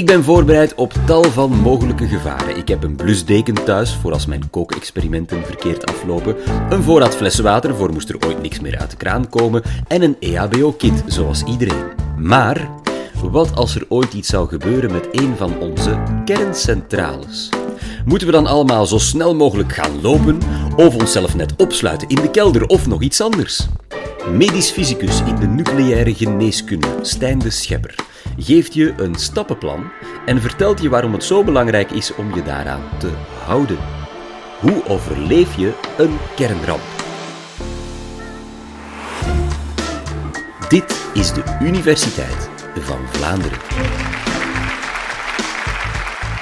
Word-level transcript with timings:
Ik 0.00 0.06
ben 0.06 0.24
voorbereid 0.24 0.74
op 0.74 0.92
tal 1.06 1.22
van 1.22 1.50
mogelijke 1.50 2.06
gevaren. 2.06 2.56
Ik 2.56 2.68
heb 2.68 2.82
een 2.82 2.96
blusdeken 2.96 3.64
thuis 3.64 3.94
voor 3.94 4.12
als 4.12 4.26
mijn 4.26 4.50
kookexperimenten 4.50 5.44
verkeerd 5.44 5.86
aflopen, 5.86 6.36
een 6.70 6.82
voorraad 6.82 7.16
flessen 7.16 7.44
water 7.44 7.74
voor 7.74 7.92
moest 7.92 8.08
er 8.08 8.26
ooit 8.26 8.42
niks 8.42 8.60
meer 8.60 8.78
uit 8.78 8.90
de 8.90 8.96
kraan 8.96 9.28
komen 9.28 9.62
en 9.88 10.02
een 10.02 10.16
EHBO-kit, 10.20 11.02
zoals 11.06 11.42
iedereen. 11.42 11.84
Maar 12.18 12.70
wat 13.30 13.56
als 13.56 13.74
er 13.74 13.84
ooit 13.88 14.12
iets 14.12 14.28
zou 14.28 14.48
gebeuren 14.48 14.92
met 14.92 15.08
een 15.12 15.36
van 15.36 15.58
onze 15.58 16.02
kerncentrales? 16.24 17.48
Moeten 18.04 18.26
we 18.26 18.32
dan 18.32 18.46
allemaal 18.46 18.86
zo 18.86 18.98
snel 18.98 19.34
mogelijk 19.34 19.72
gaan 19.72 20.00
lopen 20.00 20.38
of 20.76 20.94
onszelf 20.94 21.34
net 21.34 21.54
opsluiten 21.56 22.08
in 22.08 22.20
de 22.20 22.30
kelder 22.30 22.66
of 22.66 22.86
nog 22.86 23.02
iets 23.02 23.20
anders? 23.20 23.68
Medisch 24.28 24.70
fysicus 24.70 25.20
in 25.20 25.36
de 25.36 25.46
nucleaire 25.46 26.14
geneeskunde, 26.14 26.98
Stijn 27.02 27.38
de 27.38 27.50
Schepper, 27.50 27.94
geeft 28.38 28.74
je 28.74 28.94
een 28.96 29.14
stappenplan 29.14 29.90
en 30.26 30.40
vertelt 30.40 30.82
je 30.82 30.88
waarom 30.88 31.12
het 31.12 31.24
zo 31.24 31.44
belangrijk 31.44 31.90
is 31.90 32.14
om 32.14 32.34
je 32.34 32.42
daaraan 32.42 32.98
te 32.98 33.10
houden. 33.44 33.78
Hoe 34.58 34.86
overleef 34.86 35.56
je 35.56 35.72
een 35.98 36.18
kernramp? 36.36 36.82
Dit 40.68 41.10
is 41.14 41.32
de 41.32 41.58
Universiteit 41.60 42.50
van 42.74 43.08
Vlaanderen. 43.08 43.58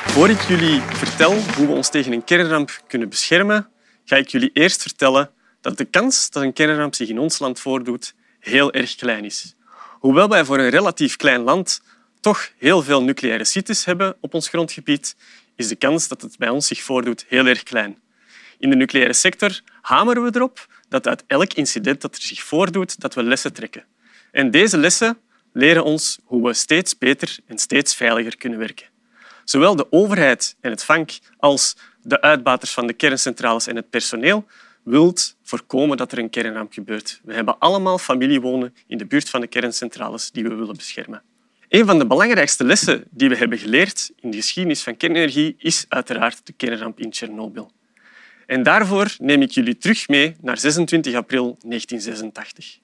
Voor 0.06 0.31
ik 0.31 0.41
jullie 0.41 0.81
vertel 0.81 1.34
hoe 1.56 1.67
we 1.67 1.73
ons 1.73 1.91
tegen 1.91 2.12
een 2.12 2.25
kernramp 2.25 2.83
kunnen 2.87 3.09
beschermen, 3.09 3.69
ga 4.05 4.17
ik 4.17 4.29
jullie 4.29 4.51
eerst 4.53 4.83
vertellen 4.83 5.31
dat 5.69 5.79
de 5.79 5.85
kans 5.85 6.31
dat 6.31 6.43
een 6.43 6.53
kernramp 6.53 6.95
zich 6.95 7.09
in 7.09 7.19
ons 7.19 7.39
land 7.39 7.61
voordoet 7.61 8.15
heel 8.41 8.73
erg 8.73 8.95
klein 8.95 9.25
is. 9.25 9.55
Hoewel 10.01 10.29
wij 10.29 10.45
voor 10.45 10.59
een 10.59 10.69
relatief 10.69 11.17
klein 11.17 11.41
land 11.41 11.81
toch 12.20 12.51
heel 12.59 12.83
veel 12.83 13.03
nucleaire 13.03 13.45
sites 13.45 13.84
hebben 13.84 14.17
op 14.20 14.34
ons 14.34 14.48
grondgebied, 14.48 15.17
is 15.57 15.69
de 15.69 15.77
kans 15.77 16.09
dat 16.09 16.23
het 16.23 16.39
bij 16.39 16.48
ons 16.48 16.67
zich 16.67 16.83
voordoet 16.83 17.25
heel 17.29 17.47
erg 17.47 17.62
klein. 17.62 17.98
In 18.59 18.70
de 18.70 18.77
nucleaire 18.77 19.12
sector 19.12 19.61
hameren 19.81 20.23
we 20.23 20.31
erop 20.34 20.67
dat 20.89 21.07
uit 21.07 21.25
elk 21.27 21.53
incident 21.53 22.01
dat 22.01 22.17
er 22.17 22.23
zich 22.23 22.42
voordoet, 22.42 23.01
dat 23.01 23.14
we 23.14 23.23
lessen 23.23 23.53
trekken. 23.53 23.85
En 24.33 24.51
deze 24.51 24.79
lessen 24.79 25.19
leren 25.53 25.85
ons 25.85 26.19
hoe 26.25 26.47
we 26.47 26.55
steeds 26.55 26.98
beter 26.98 27.39
en 27.47 27.59
steeds 27.59 27.95
veiliger 27.95 28.37
kunnen 28.37 28.59
werken. 28.59 28.87
Zowel 29.45 29.77
de 29.77 29.92
overheid 29.92 30.57
en 30.61 30.70
het 30.70 30.85
vank 30.85 31.11
als 31.39 31.77
de 32.03 32.20
uitbaters 32.20 32.73
van 32.73 32.87
de 32.87 32.92
kerncentrales 32.92 33.67
en 33.67 33.77
het 33.77 33.91
personeel 33.91 34.47
wilt 34.89 35.36
voorkomen 35.42 35.97
dat 35.97 36.12
er 36.12 36.19
een 36.19 36.31
kernramp 36.31 36.72
gebeurt. 36.72 37.20
We 37.25 37.34
hebben 37.34 37.58
allemaal 37.58 37.98
familie 37.98 38.41
wonen 38.41 38.75
in 38.86 38.98
de 38.98 39.06
buurt 39.06 39.30
van 39.30 39.41
de 39.41 39.47
kerncentrales 39.47 40.30
die 40.30 40.42
we 40.42 40.55
willen 40.55 40.77
beschermen. 40.77 41.22
Een 41.69 41.86
van 41.86 41.98
de 41.98 42.06
belangrijkste 42.06 42.64
lessen 42.64 43.05
die 43.11 43.28
we 43.28 43.36
hebben 43.36 43.58
geleerd 43.58 44.12
in 44.20 44.30
de 44.30 44.36
geschiedenis 44.36 44.83
van 44.83 44.97
kernenergie 44.97 45.55
is 45.58 45.86
uiteraard 45.89 46.47
de 46.47 46.53
kernramp 46.53 47.00
in 47.00 47.11
Tsjernobyl. 47.11 47.70
En 48.47 48.62
daarvoor 48.62 49.14
neem 49.19 49.42
ik 49.42 49.50
jullie 49.50 49.78
terug 49.78 50.08
mee 50.08 50.36
naar 50.41 50.58
26 50.58 51.14
april 51.14 51.45
1986. 51.61 52.78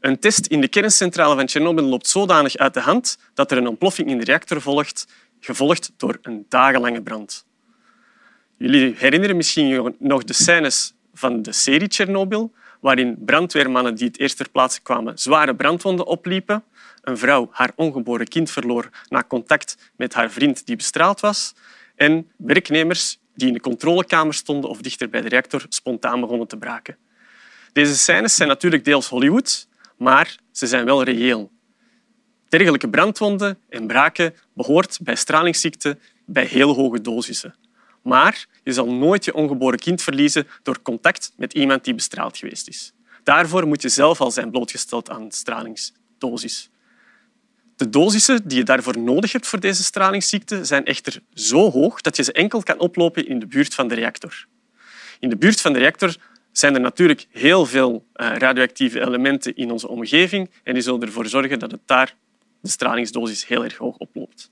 Een 0.00 0.18
test 0.18 0.46
in 0.46 0.60
de 0.60 0.68
kerncentrale 0.68 1.34
van 1.34 1.46
Tsjernobyl 1.46 1.84
loopt 1.84 2.08
zodanig 2.08 2.56
uit 2.56 2.74
de 2.74 2.80
hand 2.80 3.18
dat 3.34 3.50
er 3.50 3.56
een 3.58 3.66
ontploffing 3.66 4.08
in 4.08 4.18
de 4.18 4.24
reactor 4.24 4.60
volgt, 4.60 5.06
gevolgd 5.40 5.92
door 5.96 6.18
een 6.22 6.46
dagenlange 6.48 7.02
brand. 7.02 7.46
Jullie 8.56 8.94
herinneren 8.96 9.36
misschien 9.36 9.96
nog 9.98 10.24
de 10.24 10.32
scènes 10.32 10.94
van 11.14 11.42
de 11.42 11.52
serie 11.52 11.88
Tsjernobyl, 11.88 12.52
waarin 12.80 13.16
brandweermannen 13.24 13.94
die 13.94 14.06
het 14.06 14.18
eerst 14.18 14.36
ter 14.36 14.50
plaatse 14.50 14.82
kwamen 14.82 15.18
zware 15.18 15.54
brandwonden 15.54 16.06
opliepen, 16.06 16.64
een 17.02 17.18
vrouw 17.18 17.48
haar 17.50 17.72
ongeboren 17.74 18.28
kind 18.28 18.50
verloor 18.50 18.90
na 19.08 19.24
contact 19.28 19.92
met 19.96 20.14
haar 20.14 20.30
vriend 20.30 20.66
die 20.66 20.76
bestraald 20.76 21.20
was 21.20 21.54
en 21.96 22.30
werknemers 22.36 23.18
die 23.34 23.48
in 23.48 23.54
de 23.54 23.60
controlekamer 23.60 24.34
stonden 24.34 24.70
of 24.70 24.78
dichter 24.80 25.10
bij 25.10 25.20
de 25.20 25.28
reactor 25.28 25.66
spontaan 25.68 26.20
begonnen 26.20 26.46
te 26.46 26.56
braken. 26.56 26.96
Deze 27.72 27.96
scènes 27.96 28.34
zijn 28.34 28.48
natuurlijk 28.48 28.84
deels 28.84 29.08
Hollywood, 29.08 29.68
maar 29.96 30.36
ze 30.52 30.66
zijn 30.66 30.84
wel 30.84 31.02
reëel. 31.02 31.50
Dergelijke 32.48 32.88
brandwonden 32.88 33.58
en 33.68 33.86
braken 33.86 34.34
behoort 34.54 34.98
bij 35.02 35.14
stralingsziekte 35.14 35.98
bij 36.26 36.44
heel 36.44 36.74
hoge 36.74 37.00
dosissen. 37.00 37.54
Maar 38.02 38.46
je 38.62 38.72
zal 38.72 38.92
nooit 38.92 39.24
je 39.24 39.34
ongeboren 39.34 39.78
kind 39.78 40.02
verliezen 40.02 40.46
door 40.62 40.82
contact 40.82 41.32
met 41.36 41.52
iemand 41.52 41.84
die 41.84 41.94
bestraald 41.94 42.36
geweest 42.36 42.68
is. 42.68 42.92
Daarvoor 43.22 43.66
moet 43.66 43.82
je 43.82 43.88
zelf 43.88 44.20
al 44.20 44.30
zijn 44.30 44.50
blootgesteld 44.50 45.10
aan 45.10 45.30
stralingsdosis. 45.30 46.70
De 47.76 47.88
dosissen 47.88 48.48
die 48.48 48.58
je 48.58 48.64
daarvoor 48.64 48.98
nodig 48.98 49.32
hebt 49.32 49.46
voor 49.46 49.60
deze 49.60 49.82
stralingsziekte 49.82 50.64
zijn 50.64 50.84
echter 50.84 51.22
zo 51.34 51.70
hoog 51.70 52.00
dat 52.00 52.16
je 52.16 52.22
ze 52.22 52.32
enkel 52.32 52.62
kan 52.62 52.78
oplopen 52.78 53.26
in 53.26 53.38
de 53.38 53.46
buurt 53.46 53.74
van 53.74 53.88
de 53.88 53.94
reactor. 53.94 54.46
In 55.20 55.28
de 55.28 55.36
buurt 55.36 55.60
van 55.60 55.72
de 55.72 55.78
reactor 55.78 56.16
zijn 56.52 56.74
er 56.74 56.80
natuurlijk 56.80 57.26
heel 57.30 57.66
veel 57.66 58.06
eh, 58.12 58.36
radioactieve 58.36 59.00
elementen 59.00 59.56
in 59.56 59.70
onze 59.70 59.88
omgeving 59.88 60.50
en 60.62 60.74
die 60.74 60.82
zullen 60.82 61.02
ervoor 61.02 61.26
zorgen 61.26 61.58
dat 61.58 61.70
het 61.70 61.80
daar 61.86 62.16
de 62.60 62.68
stralingsdosis 62.68 63.46
heel 63.46 63.64
erg 63.64 63.76
hoog 63.76 63.96
oploopt. 63.96 64.50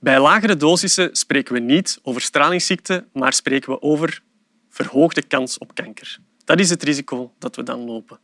Bij 0.00 0.20
lagere 0.20 0.56
dosissen 0.56 1.16
spreken 1.16 1.54
we 1.54 1.60
niet 1.60 1.98
over 2.02 2.20
stralingsziekte, 2.20 3.06
maar 3.12 3.32
spreken 3.32 3.72
we 3.72 3.82
over 3.82 4.22
verhoogde 4.70 5.22
kans 5.22 5.58
op 5.58 5.74
kanker. 5.74 6.18
Dat 6.44 6.60
is 6.60 6.70
het 6.70 6.82
risico 6.82 7.32
dat 7.38 7.56
we 7.56 7.62
dan 7.62 7.80
lopen. 7.80 8.18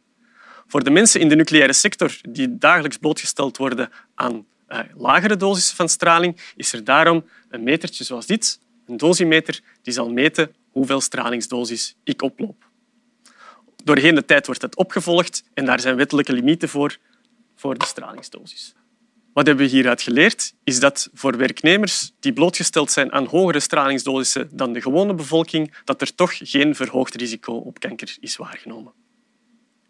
Voor 0.67 0.85
de 0.85 0.91
mensen 0.91 1.21
in 1.21 1.29
de 1.29 1.35
nucleaire 1.35 1.73
sector 1.73 2.19
die 2.29 2.59
dagelijks 2.59 2.97
blootgesteld 2.97 3.57
worden 3.57 3.91
aan 4.15 4.47
uh, 4.69 4.79
lagere 4.97 5.37
dosissen 5.37 5.77
van 5.77 5.89
straling, 5.89 6.41
is 6.57 6.73
er 6.73 6.85
daarom 6.85 7.25
een 7.49 7.63
metertje 7.63 8.05
zoals 8.05 8.27
dit, 8.27 8.61
een 8.87 8.97
dosimeter, 8.97 9.61
die 9.83 9.93
zal 9.93 10.11
meten 10.11 10.55
hoeveel 10.71 11.01
stralingsdosis 11.01 11.97
ik 12.05 12.23
oploop. 12.23 12.71
Doorheen 13.85 14.15
de 14.15 14.25
tijd 14.25 14.47
wordt 14.47 14.61
dat 14.61 14.77
opgevolgd 14.77 15.45
en 15.55 15.65
daar 15.65 15.81
zijn 15.81 15.97
wettelijke 15.97 16.33
limieten 16.33 16.69
voor, 16.69 16.99
voor 17.55 17.79
de 17.79 17.85
stralingsdosis. 17.85 18.75
Wat 19.33 19.47
hebben 19.47 19.65
we 19.65 19.71
hieruit 19.71 20.03
geleerd? 20.03 20.55
Is 20.65 20.81
dat 20.81 21.11
voor 21.15 21.37
werknemers 21.37 22.13
die 22.21 22.33
blootgesteld 22.33 22.91
zijn 22.91 23.13
aan 23.13 23.27
hogere 23.27 23.61
stralingsdosissen 23.61 24.49
dan 24.53 24.73
de 24.73 24.81
gewone 24.81 25.15
bevolking, 25.15 25.75
dat 25.85 26.01
er 26.01 26.15
toch 26.15 26.37
geen 26.37 26.75
verhoogd 26.75 27.15
risico 27.15 27.53
op 27.55 27.81
kanker 27.81 28.17
is 28.21 28.37
waargenomen. 28.37 28.93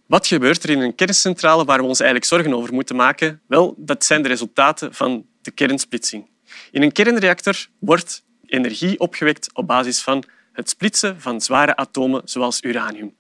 Wat 0.07 0.27
gebeurt 0.27 0.63
er 0.63 0.71
in 0.71 0.81
een 0.81 0.95
kerncentrale 0.95 1.65
waar 1.65 1.79
we 1.79 1.87
ons 1.87 2.01
eigenlijk 2.01 2.31
zorgen 2.31 2.55
over 2.55 2.75
moeten 2.75 2.97
maken? 2.97 3.41
Wel, 3.47 3.75
dat 3.79 4.05
zijn 4.05 4.23
de 4.23 4.29
resultaten 4.29 4.95
van 4.95 5.27
de 5.41 5.51
kernsplitsing. 5.51 6.27
In 6.71 6.83
een 6.83 6.93
kernreactor 6.93 7.67
wordt 7.79 8.25
energie 8.47 8.99
opgewekt 8.99 9.51
op 9.53 9.67
basis 9.67 10.01
van 10.01 10.25
het 10.53 10.69
splitsen 10.69 11.21
van 11.21 11.41
zware 11.41 11.77
atomen 11.77 12.23
zoals 12.25 12.63
uranium. 12.63 13.15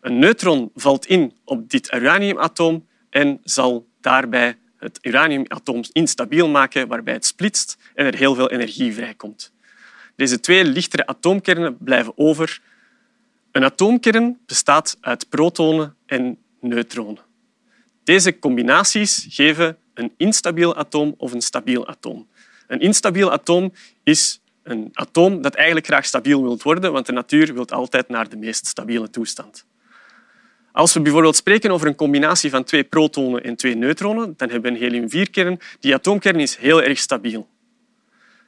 Een 0.00 0.18
neutron 0.18 0.70
valt 0.74 1.06
in 1.06 1.36
op 1.44 1.70
dit 1.70 1.92
uraniumatoom 1.92 2.86
en 3.10 3.40
zal 3.42 3.88
daarbij 4.00 4.56
het 4.78 4.98
uraniumatoom 5.02 5.82
instabiel 5.92 6.48
maken, 6.48 6.88
waarbij 6.88 7.14
het 7.14 7.26
splitst 7.26 7.76
en 7.94 8.06
er 8.06 8.14
heel 8.14 8.34
veel 8.34 8.50
energie 8.50 8.94
vrijkomt. 8.94 9.52
Deze 10.16 10.40
twee 10.40 10.64
lichtere 10.64 11.06
atoomkernen 11.06 11.76
blijven 11.78 12.12
over. 12.16 12.60
Een 13.52 13.64
atoomkern 13.64 14.38
bestaat 14.46 14.96
uit 15.00 15.28
protonen 15.28 15.96
en 16.06 16.38
neutronen. 16.60 17.22
Deze 18.04 18.38
combinaties 18.38 19.26
geven 19.30 19.76
een 19.94 20.12
instabiel 20.16 20.76
atoom 20.76 21.14
of 21.16 21.32
een 21.32 21.42
stabiel 21.42 21.86
atoom. 21.86 22.28
Een 22.66 22.80
instabiel 22.80 23.32
atoom 23.32 23.72
is 24.02 24.40
een 24.62 24.88
atoom 24.92 25.42
dat 25.42 25.54
eigenlijk 25.54 25.86
graag 25.86 26.04
stabiel 26.04 26.42
wil 26.42 26.58
worden, 26.62 26.92
want 26.92 27.06
de 27.06 27.12
natuur 27.12 27.54
wil 27.54 27.66
altijd 27.66 28.08
naar 28.08 28.28
de 28.28 28.36
meest 28.36 28.66
stabiele 28.66 29.10
toestand. 29.10 29.66
Als 30.78 30.92
we 30.94 31.00
bijvoorbeeld 31.00 31.36
spreken 31.36 31.70
over 31.70 31.86
een 31.86 31.94
combinatie 31.94 32.50
van 32.50 32.64
twee 32.64 32.84
protonen 32.84 33.44
en 33.44 33.56
twee 33.56 33.74
neutronen, 33.74 34.34
dan 34.36 34.50
hebben 34.50 34.72
we 34.72 34.78
een 34.78 34.82
helium-4-kern. 34.82 35.58
Die 35.80 35.94
atoomkern 35.94 36.40
is 36.40 36.56
heel 36.56 36.82
erg 36.82 36.98
stabiel. 36.98 37.48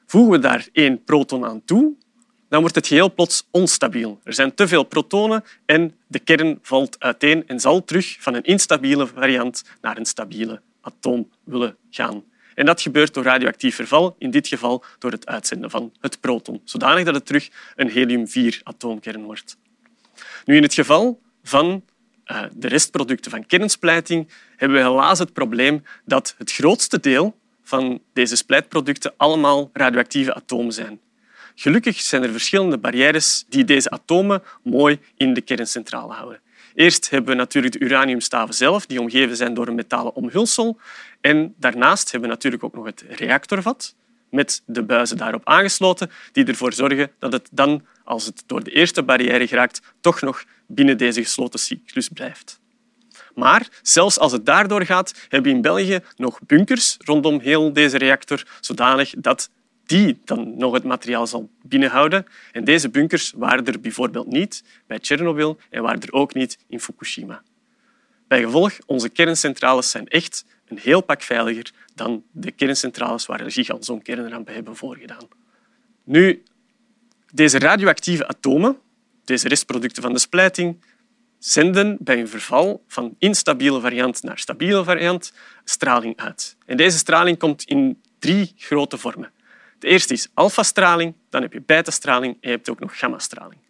Voegen 0.07 0.31
we 0.31 0.39
daar 0.39 0.69
één 0.73 1.05
proton 1.05 1.45
aan 1.45 1.65
toe, 1.65 1.93
dan 2.49 2.61
wordt 2.61 2.75
het 2.75 2.87
geheel 2.87 3.15
plots 3.15 3.49
onstabiel. 3.51 4.21
Er 4.25 4.35
zijn 4.35 4.55
te 4.55 4.69
veel 4.69 4.83
protonen 4.83 5.45
en 5.67 5.95
de 6.07 6.19
kern 6.19 6.59
valt 6.63 7.01
uiteen 7.01 7.49
en 7.49 7.61
zal 7.61 7.85
terug 7.85 8.17
van 8.21 8.35
een 8.35 8.45
instabiele 8.45 9.07
variant 9.07 9.65
naar 9.81 9.97
een 9.97 10.07
stabiele 10.07 10.61
atoom 10.81 11.31
willen 11.45 11.77
gaan. 11.91 12.25
En 12.55 12.67
dat 12.67 12.81
gebeurt 12.81 13.15
door 13.15 13.25
radioactief 13.25 13.75
verval, 13.75 14.17
in 14.19 14.31
dit 14.31 14.49
geval 14.49 14.85
door 14.99 15.11
het 15.11 15.27
uitzenden 15.27 15.71
van 15.71 15.93
het 16.01 16.21
proton, 16.21 16.61
zodanig 16.65 17.05
dat 17.05 17.15
het 17.15 17.27
terug 17.27 17.49
een 17.77 17.91
helium-4-atoomkern 17.91 19.23
wordt. 19.23 19.57
Nu, 20.45 20.57
in 20.57 20.63
het 20.63 20.75
geval 20.75 21.21
van 21.43 21.83
de 22.53 22.69
restproducten 22.69 23.31
van 23.31 23.47
kernsplijting 23.47 24.29
hebben 24.57 24.79
we 24.79 24.85
helaas 24.85 25.19
het 25.19 25.33
probleem 25.33 25.83
dat 26.05 26.35
het 26.39 26.53
grootste 26.53 27.01
deel 27.01 27.39
van 27.63 28.01
deze 28.13 28.37
splijtproducten 28.37 29.13
allemaal 29.17 29.71
radioactieve 29.73 30.35
atomen 30.35 30.73
zijn. 30.73 31.01
Gelukkig 31.55 32.01
zijn 32.01 32.23
er 32.23 32.31
verschillende 32.31 32.79
barrières 32.79 33.45
die 33.49 33.65
deze 33.65 33.91
atomen 33.91 34.43
mooi 34.63 34.99
in 35.17 35.35
de 35.35 35.41
kerncentrale 35.41 36.13
houden. 36.13 36.41
Eerst 36.75 37.11
hebben 37.11 37.31
we 37.31 37.37
natuurlijk 37.37 37.73
de 37.73 37.85
uraniumstaven 37.85 38.55
zelf, 38.55 38.87
die 38.87 39.01
omgeven 39.01 39.37
zijn 39.37 39.55
door 39.55 39.69
een 39.69 39.75
metalen 39.75 40.15
omhulsel. 40.15 40.79
En 41.21 41.55
daarnaast 41.59 42.11
hebben 42.11 42.29
we 42.29 42.35
natuurlijk 42.35 42.65
ook 42.65 42.75
nog 42.75 42.85
het 42.85 43.05
reactorvat, 43.09 43.95
met 44.31 44.63
de 44.67 44.83
buizen 44.83 45.17
daarop 45.17 45.45
aangesloten, 45.45 46.11
die 46.33 46.45
ervoor 46.45 46.73
zorgen 46.73 47.11
dat 47.19 47.33
het 47.33 47.49
dan, 47.53 47.87
als 48.05 48.27
het 48.27 48.43
door 48.47 48.65
de 48.65 48.71
eerste 48.71 49.03
barrière 49.03 49.47
geraakt, 49.47 49.81
toch 50.01 50.21
nog 50.21 50.45
binnen 50.67 50.99
deze 50.99 51.23
gesloten 51.23 51.61
cyclus 51.61 52.09
blijft. 52.09 52.61
Maar 53.35 53.69
zelfs 53.83 54.19
als 54.19 54.33
het 54.33 54.47
daardoor 54.47 54.85
gaat, 54.85 55.15
hebben 55.29 55.51
we 55.51 55.57
in 55.57 55.63
België 55.63 56.01
nog 56.17 56.41
bunkers 56.47 56.97
rondom 56.99 57.41
heel 57.41 57.73
deze 57.73 57.99
reactor, 57.99 58.43
zodanig 58.61 59.15
dat 59.19 59.51
die 59.85 60.21
dan 60.25 60.57
nog 60.57 60.73
het 60.73 60.85
materiaal 60.85 61.27
zal 61.27 61.51
binnenhouden. 61.63 62.27
En 62.53 62.65
deze 62.65 62.89
bunkers 62.89 63.33
waren 63.37 63.67
er 63.67 63.81
bijvoorbeeld 63.81 64.27
niet 64.27 64.63
bij 64.87 64.99
Tsjernobyl 64.99 65.59
en 65.71 65.83
waren 65.83 66.01
er 66.01 66.13
ook 66.13 66.35
niet 66.35 66.59
in 66.69 66.81
Fukushima. 66.81 67.43
Bij 68.29 68.43
gevolg, 68.43 68.73
onze 68.87 69.09
kerncentrales 69.09 69.91
zijn 69.91 70.09
echt 70.09 70.45
een 70.71 70.79
heel 70.79 71.01
pak 71.01 71.23
veiliger 71.23 71.71
dan 71.95 72.25
de 72.33 72.51
kerncentrales 72.51 73.27
waar 73.27 73.49
de 73.49 74.01
kernrampen 74.03 74.55
hebben 74.55 74.77
voorgedaan. 74.77 75.29
Nu, 76.05 76.43
deze 77.33 77.59
radioactieve 77.59 78.27
atomen, 78.27 78.79
deze 79.25 79.49
restproducten 79.49 80.03
van 80.03 80.13
de 80.13 80.19
splijting, 80.19 80.85
zenden 81.39 81.97
bij 82.01 82.21
een 82.21 82.29
verval 82.29 82.85
van 82.89 83.15
instabiele 83.19 83.81
variant 83.81 84.23
naar 84.23 84.39
stabiele 84.39 84.85
variant 84.85 85.33
straling 85.65 86.17
uit. 86.17 86.57
En 86.67 86.77
deze 86.77 86.99
straling 86.99 87.39
komt 87.39 87.63
in 87.63 88.03
drie 88.19 88.53
grote 88.57 88.99
vormen. 88.99 89.31
De 89.79 89.87
eerste 89.87 90.13
is 90.13 90.29
alfastraling, 90.35 91.15
dan 91.31 91.43
heb 91.43 91.53
je 91.53 91.63
beta-straling 91.67 92.33
en 92.33 92.51
je 92.51 92.57
hebt 92.57 92.71
ook 92.71 92.81
nog 92.81 92.99
gammastraling. 92.99 93.61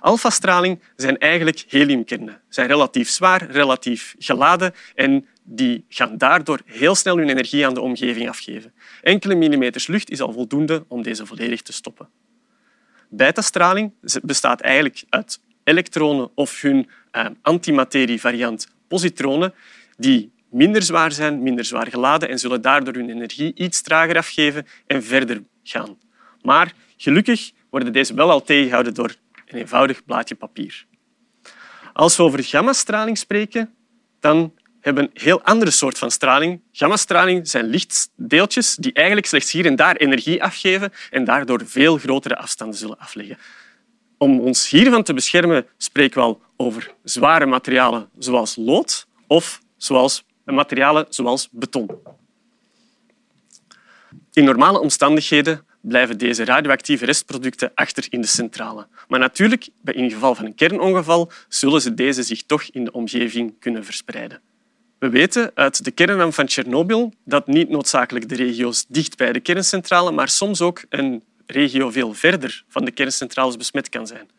Alfastraling 0.00 0.80
zijn 0.96 1.18
eigenlijk 1.18 1.64
heliumkernen. 1.68 2.34
Ze 2.34 2.40
zijn 2.48 2.68
relatief 2.68 3.08
zwaar, 3.08 3.50
relatief 3.50 4.14
geladen 4.18 4.74
en 4.94 5.26
die 5.50 5.84
gaan 5.88 6.18
daardoor 6.18 6.60
heel 6.64 6.94
snel 6.94 7.16
hun 7.16 7.28
energie 7.28 7.66
aan 7.66 7.74
de 7.74 7.80
omgeving 7.80 8.28
afgeven. 8.28 8.72
Enkele 9.02 9.34
millimeters 9.34 9.86
lucht 9.86 10.10
is 10.10 10.20
al 10.20 10.32
voldoende 10.32 10.84
om 10.88 11.02
deze 11.02 11.26
volledig 11.26 11.62
te 11.62 11.72
stoppen. 11.72 12.08
Beta-straling 13.08 13.92
bestaat 14.22 14.60
eigenlijk 14.60 15.04
uit 15.08 15.40
elektronen 15.64 16.30
of 16.34 16.60
hun 16.60 16.88
eh, 17.10 17.26
antimaterievariant 17.42 18.68
positronen 18.88 19.54
die 19.96 20.32
minder 20.50 20.82
zwaar 20.82 21.12
zijn, 21.12 21.42
minder 21.42 21.64
zwaar 21.64 21.86
geladen 21.86 22.28
en 22.28 22.38
zullen 22.38 22.62
daardoor 22.62 22.94
hun 22.94 23.10
energie 23.10 23.54
iets 23.54 23.82
trager 23.82 24.16
afgeven 24.16 24.66
en 24.86 25.02
verder 25.02 25.42
gaan. 25.62 25.98
Maar 26.42 26.72
gelukkig 26.96 27.50
worden 27.70 27.92
deze 27.92 28.14
wel 28.14 28.30
al 28.30 28.42
tegengehouden 28.42 28.94
door 28.94 29.14
een 29.46 29.58
eenvoudig 29.58 30.04
blaadje 30.04 30.34
papier. 30.34 30.86
Als 31.92 32.16
we 32.16 32.22
over 32.22 32.44
gammastraling 32.44 33.18
spreken, 33.18 33.74
dan 34.20 34.52
hebben 34.88 35.04
een 35.04 35.22
heel 35.22 35.42
andere 35.42 35.70
soort 35.70 35.98
van 35.98 36.10
straling. 36.10 36.60
Gammastraling 36.72 37.48
zijn 37.48 37.64
lichtdeeltjes 37.64 38.76
die 38.76 38.92
eigenlijk 38.92 39.26
slechts 39.26 39.52
hier 39.52 39.66
en 39.66 39.76
daar 39.76 39.96
energie 39.96 40.42
afgeven 40.42 40.92
en 41.10 41.24
daardoor 41.24 41.60
veel 41.64 41.96
grotere 41.96 42.36
afstanden 42.36 42.78
zullen 42.78 42.98
afleggen. 42.98 43.38
Om 44.18 44.40
ons 44.40 44.70
hiervan 44.70 45.02
te 45.02 45.14
beschermen 45.14 45.66
spreken 45.76 46.28
we 46.28 46.36
over 46.56 46.94
zware 47.04 47.46
materialen 47.46 48.08
zoals 48.18 48.56
lood 48.56 49.06
of 49.26 49.60
zoals 49.76 50.24
materialen 50.44 51.06
zoals 51.08 51.48
beton. 51.50 51.90
In 54.32 54.44
normale 54.44 54.80
omstandigheden 54.80 55.66
blijven 55.80 56.18
deze 56.18 56.44
radioactieve 56.44 57.04
restproducten 57.04 57.70
achter 57.74 58.06
in 58.08 58.20
de 58.20 58.26
centrale. 58.26 58.86
Maar 59.08 59.18
natuurlijk, 59.18 59.68
in 59.84 60.02
het 60.02 60.12
geval 60.12 60.34
van 60.34 60.44
een 60.44 60.54
kernongeval, 60.54 61.30
zullen 61.48 61.80
ze 61.80 61.94
deze 61.94 62.22
zich 62.22 62.42
toch 62.42 62.62
in 62.62 62.84
de 62.84 62.92
omgeving 62.92 63.54
kunnen 63.58 63.84
verspreiden. 63.84 64.40
We 64.98 65.08
weten 65.08 65.50
uit 65.54 65.84
de 65.84 65.90
kernramp 65.90 66.34
van 66.34 66.46
Tsjernobyl 66.46 67.12
dat 67.24 67.46
niet 67.46 67.68
noodzakelijk 67.68 68.28
de 68.28 68.34
regio's 68.34 68.84
dicht 68.88 69.16
bij 69.16 69.32
de 69.32 69.40
kerncentrale, 69.40 70.10
maar 70.10 70.28
soms 70.28 70.60
ook 70.60 70.84
een 70.88 71.22
regio 71.46 71.90
veel 71.90 72.14
verder 72.14 72.64
van 72.68 72.84
de 72.84 72.90
kerncentrales 72.90 73.56
besmet 73.56 73.88
kan 73.88 74.06
zijn. 74.06 74.30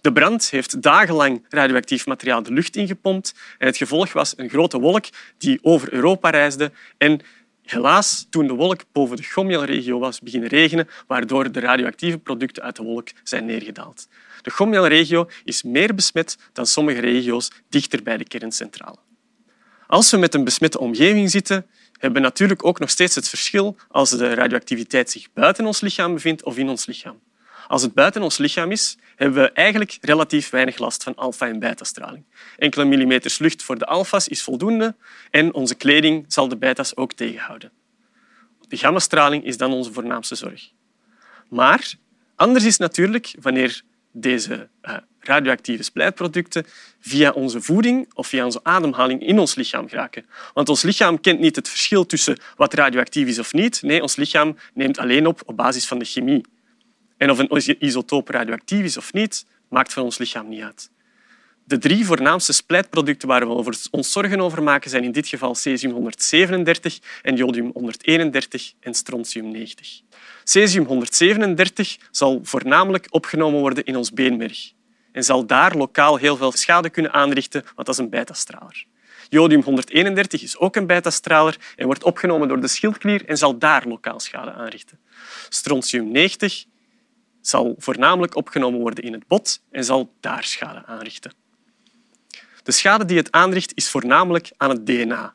De 0.00 0.12
brand 0.12 0.50
heeft 0.50 0.82
dagenlang 0.82 1.46
radioactief 1.48 2.06
materiaal 2.06 2.42
de 2.42 2.52
lucht 2.52 2.76
ingepompt 2.76 3.34
en 3.58 3.66
het 3.66 3.76
gevolg 3.76 4.12
was 4.12 4.34
een 4.36 4.48
grote 4.48 4.78
wolk 4.78 5.04
die 5.38 5.58
over 5.62 5.92
Europa 5.92 6.30
reisde 6.30 6.72
en 6.98 7.20
helaas 7.62 8.26
toen 8.30 8.46
de 8.46 8.54
wolk 8.54 8.80
boven 8.92 9.16
de 9.16 9.24
Gomiel-regio 9.24 9.98
was 9.98 10.20
beginnen 10.20 10.48
regenen, 10.48 10.88
waardoor 11.06 11.52
de 11.52 11.60
radioactieve 11.60 12.18
producten 12.18 12.62
uit 12.62 12.76
de 12.76 12.82
wolk 12.82 13.08
zijn 13.22 13.44
neergedaald. 13.44 14.08
De 14.42 14.50
Gomiel-regio 14.50 15.28
is 15.44 15.62
meer 15.62 15.94
besmet 15.94 16.36
dan 16.52 16.66
sommige 16.66 17.00
regio's 17.00 17.50
dichter 17.68 18.02
bij 18.02 18.16
de 18.16 18.24
kerncentrale. 18.24 18.98
Als 19.90 20.10
we 20.10 20.16
met 20.16 20.34
een 20.34 20.44
besmette 20.44 20.78
omgeving 20.78 21.30
zitten, 21.30 21.66
hebben 21.92 22.20
we 22.20 22.28
natuurlijk 22.28 22.64
ook 22.64 22.78
nog 22.78 22.90
steeds 22.90 23.14
het 23.14 23.28
verschil 23.28 23.76
als 23.88 24.10
de 24.10 24.34
radioactiviteit 24.34 25.10
zich 25.10 25.32
buiten 25.32 25.66
ons 25.66 25.80
lichaam 25.80 26.14
bevindt 26.14 26.44
of 26.44 26.56
in 26.56 26.68
ons 26.68 26.86
lichaam. 26.86 27.20
Als 27.66 27.82
het 27.82 27.94
buiten 27.94 28.22
ons 28.22 28.38
lichaam 28.38 28.70
is, 28.70 28.98
hebben 29.16 29.42
we 29.42 29.52
eigenlijk 29.52 29.98
relatief 30.00 30.50
weinig 30.50 30.78
last 30.78 31.02
van 31.02 31.14
alfa- 31.14 31.48
en 31.48 31.58
beta-straling. 31.58 32.24
Enkele 32.56 32.84
millimeters 32.84 33.38
lucht 33.38 33.62
voor 33.62 33.78
de 33.78 33.86
alfa's 33.86 34.28
is 34.28 34.42
voldoende 34.42 34.96
en 35.30 35.54
onze 35.54 35.74
kleding 35.74 36.24
zal 36.28 36.48
de 36.48 36.56
beta's 36.56 36.96
ook 36.96 37.12
tegenhouden. 37.12 37.72
De 38.68 38.76
gammastraling 38.76 39.44
is 39.44 39.56
dan 39.56 39.72
onze 39.72 39.92
voornaamste 39.92 40.34
zorg. 40.34 40.70
Maar 41.48 41.94
anders 42.36 42.64
is 42.64 42.76
natuurlijk 42.76 43.34
wanneer 43.40 43.82
deze 44.12 44.68
uh, 44.82 44.96
radioactieve 45.20 45.82
splijtproducten 45.82 46.66
via 47.00 47.30
onze 47.30 47.60
voeding 47.60 48.10
of 48.14 48.26
via 48.26 48.44
onze 48.44 48.60
ademhaling 48.62 49.26
in 49.26 49.38
ons 49.38 49.54
lichaam 49.54 49.88
geraken. 49.88 50.26
Want 50.54 50.68
ons 50.68 50.82
lichaam 50.82 51.20
kent 51.20 51.40
niet 51.40 51.56
het 51.56 51.68
verschil 51.68 52.06
tussen 52.06 52.40
wat 52.56 52.74
radioactief 52.74 53.28
is 53.28 53.38
of 53.38 53.52
niet. 53.52 53.82
Nee, 53.82 54.02
ons 54.02 54.16
lichaam 54.16 54.56
neemt 54.74 54.98
alleen 54.98 55.26
op 55.26 55.42
op 55.46 55.56
basis 55.56 55.86
van 55.86 55.98
de 55.98 56.04
chemie. 56.04 56.44
En 57.16 57.30
of 57.30 57.38
een 57.38 57.76
isotoop 57.78 58.28
radioactief 58.28 58.84
is 58.84 58.96
of 58.96 59.12
niet, 59.12 59.46
maakt 59.68 59.92
voor 59.92 60.02
ons 60.02 60.18
lichaam 60.18 60.48
niet 60.48 60.62
uit. 60.62 60.90
De 61.64 61.78
drie 61.78 62.06
voornaamste 62.06 62.52
splijtproducten 62.52 63.28
waar 63.28 63.48
we 63.48 63.74
ons 63.90 64.12
zorgen 64.12 64.40
over 64.40 64.62
maken 64.62 64.90
zijn 64.90 65.04
in 65.04 65.12
dit 65.12 65.28
geval 65.28 65.54
cesium-137 65.54 66.72
en 67.22 67.36
jodium-131 67.36 68.78
en 68.80 68.94
strontium-90. 68.94 70.04
Cesium-137 70.44 72.08
zal 72.10 72.40
voornamelijk 72.42 73.06
opgenomen 73.10 73.60
worden 73.60 73.84
in 73.84 73.96
ons 73.96 74.12
beenmerg 74.12 74.72
en 75.12 75.24
zal 75.24 75.46
daar 75.46 75.76
lokaal 75.76 76.16
heel 76.16 76.36
veel 76.36 76.52
schade 76.52 76.90
kunnen 76.90 77.12
aanrichten, 77.12 77.62
want 77.62 77.86
dat 77.86 77.88
is 77.88 77.98
een 77.98 78.10
beta-straler. 78.10 78.86
Jodium-131 79.28 80.22
is 80.28 80.58
ook 80.58 80.76
een 80.76 80.86
beta-straler 80.86 81.56
en 81.76 81.86
wordt 81.86 82.04
opgenomen 82.04 82.48
door 82.48 82.60
de 82.60 82.68
schildklier 82.68 83.24
en 83.24 83.36
zal 83.36 83.58
daar 83.58 83.88
lokaal 83.88 84.20
schade 84.20 84.52
aanrichten. 84.52 84.98
Strontium-90 85.48 86.68
zal 87.40 87.74
voornamelijk 87.78 88.36
opgenomen 88.36 88.80
worden 88.80 89.04
in 89.04 89.12
het 89.12 89.26
bot 89.26 89.62
en 89.70 89.84
zal 89.84 90.14
daar 90.20 90.44
schade 90.44 90.86
aanrichten. 90.86 91.32
De 92.62 92.72
schade 92.72 93.04
die 93.04 93.16
het 93.16 93.32
aanricht 93.32 93.72
is 93.74 93.90
voornamelijk 93.90 94.52
aan 94.56 94.70
het 94.70 94.86
DNA. 94.86 95.34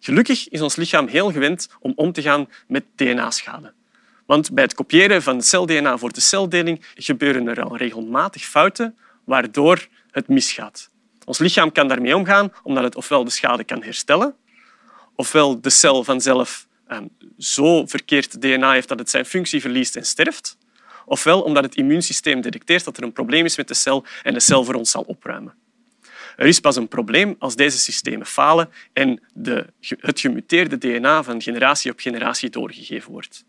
Gelukkig 0.00 0.48
is 0.48 0.60
ons 0.60 0.76
lichaam 0.76 1.06
heel 1.06 1.32
gewend 1.32 1.68
om 1.80 1.92
om 1.96 2.12
te 2.12 2.22
gaan 2.22 2.48
met 2.66 2.84
DNA-schade. 2.94 3.74
Want 4.30 4.52
bij 4.52 4.64
het 4.64 4.74
kopiëren 4.74 5.22
van 5.22 5.42
cel-DNA 5.42 5.98
voor 5.98 6.12
de 6.12 6.20
celdeling 6.20 6.84
gebeuren 6.94 7.48
er 7.48 7.62
al 7.62 7.76
regelmatig 7.76 8.44
fouten 8.44 8.96
waardoor 9.24 9.88
het 10.10 10.28
misgaat. 10.28 10.90
Ons 11.24 11.38
lichaam 11.38 11.72
kan 11.72 11.88
daarmee 11.88 12.16
omgaan 12.16 12.52
omdat 12.62 12.84
het 12.84 12.96
ofwel 12.96 13.24
de 13.24 13.30
schade 13.30 13.64
kan 13.64 13.82
herstellen, 13.82 14.34
ofwel 15.14 15.60
de 15.60 15.70
cel 15.70 16.04
vanzelf 16.04 16.66
ehm, 16.86 17.06
zo 17.38 17.86
verkeerd 17.86 18.40
DNA 18.40 18.72
heeft 18.72 18.88
dat 18.88 18.98
het 18.98 19.10
zijn 19.10 19.24
functie 19.24 19.60
verliest 19.60 19.96
en 19.96 20.04
sterft, 20.04 20.58
ofwel 21.04 21.42
omdat 21.42 21.64
het 21.64 21.74
immuunsysteem 21.74 22.40
detecteert 22.40 22.84
dat 22.84 22.96
er 22.96 23.02
een 23.02 23.12
probleem 23.12 23.44
is 23.44 23.56
met 23.56 23.68
de 23.68 23.74
cel 23.74 24.04
en 24.22 24.34
de 24.34 24.40
cel 24.40 24.64
voor 24.64 24.74
ons 24.74 24.90
zal 24.90 25.02
opruimen. 25.02 25.54
Er 26.36 26.46
is 26.46 26.60
pas 26.60 26.76
een 26.76 26.88
probleem 26.88 27.36
als 27.38 27.56
deze 27.56 27.78
systemen 27.78 28.26
falen 28.26 28.70
en 28.92 29.22
de, 29.34 29.66
het 29.80 30.20
gemuteerde 30.20 30.78
DNA 30.78 31.22
van 31.22 31.42
generatie 31.42 31.90
op 31.90 32.00
generatie 32.00 32.50
doorgegeven 32.50 33.12
wordt. 33.12 33.44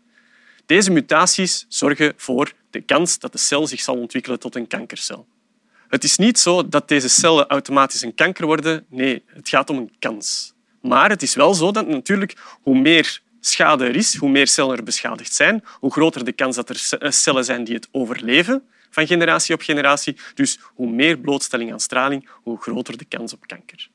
Deze 0.72 0.90
mutaties 0.90 1.64
zorgen 1.68 2.12
voor 2.16 2.52
de 2.70 2.80
kans 2.80 3.18
dat 3.18 3.32
de 3.32 3.38
cel 3.38 3.66
zich 3.66 3.80
zal 3.80 3.96
ontwikkelen 3.96 4.38
tot 4.38 4.54
een 4.54 4.66
kankercel. 4.66 5.26
Het 5.88 6.04
is 6.04 6.16
niet 6.16 6.38
zo 6.38 6.68
dat 6.68 6.88
deze 6.88 7.08
cellen 7.08 7.46
automatisch 7.46 8.02
een 8.02 8.14
kanker 8.14 8.46
worden. 8.46 8.86
Nee, 8.88 9.22
het 9.26 9.48
gaat 9.48 9.70
om 9.70 9.76
een 9.76 9.92
kans. 9.98 10.54
Maar 10.80 11.10
het 11.10 11.22
is 11.22 11.34
wel 11.34 11.54
zo 11.54 11.70
dat 11.70 11.86
natuurlijk 11.86 12.36
hoe 12.62 12.78
meer 12.78 13.20
schade 13.40 13.84
er 13.84 13.96
is, 13.96 14.16
hoe 14.16 14.30
meer 14.30 14.46
cellen 14.46 14.76
er 14.76 14.82
beschadigd 14.82 15.34
zijn, 15.34 15.64
hoe 15.80 15.92
groter 15.92 16.24
de 16.24 16.32
kans 16.32 16.56
dat 16.56 16.68
er 16.68 16.98
eh, 16.98 17.10
cellen 17.10 17.44
zijn 17.44 17.64
die 17.64 17.74
het 17.74 17.88
overleven 17.90 18.62
van 18.90 19.06
generatie 19.06 19.54
op 19.54 19.60
generatie. 19.60 20.16
Dus 20.34 20.58
hoe 20.62 20.90
meer 20.90 21.18
blootstelling 21.18 21.72
aan 21.72 21.80
straling, 21.80 22.28
hoe 22.42 22.60
groter 22.60 22.98
de 22.98 23.04
kans 23.04 23.32
op 23.32 23.46
kanker. 23.46 23.88